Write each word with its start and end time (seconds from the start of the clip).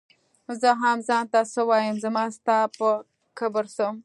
زۀ 0.59 0.71
هم 0.81 0.97
ځان 1.07 1.25
ته 1.31 1.39
څۀ 1.51 1.61
وايم 1.69 1.95
زما 2.03 2.23
ستا 2.35 2.57
پۀ 2.77 2.89
کبر 3.37 3.65
څۀ 3.75 3.87